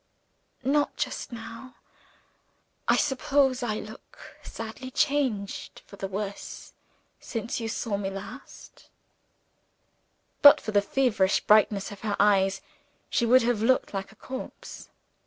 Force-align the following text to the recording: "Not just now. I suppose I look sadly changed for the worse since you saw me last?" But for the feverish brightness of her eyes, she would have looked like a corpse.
"Not 0.63 0.97
just 0.97 1.31
now. 1.31 1.75
I 2.87 2.95
suppose 2.97 3.61
I 3.61 3.75
look 3.79 4.35
sadly 4.41 4.89
changed 4.89 5.83
for 5.85 5.95
the 5.95 6.07
worse 6.07 6.73
since 7.19 7.59
you 7.59 7.67
saw 7.69 7.97
me 7.97 8.09
last?" 8.09 8.89
But 10.41 10.59
for 10.59 10.71
the 10.71 10.81
feverish 10.81 11.41
brightness 11.41 11.91
of 11.91 11.99
her 12.01 12.15
eyes, 12.19 12.61
she 13.11 13.27
would 13.27 13.43
have 13.43 13.61
looked 13.61 13.93
like 13.93 14.11
a 14.11 14.15
corpse. 14.15 14.89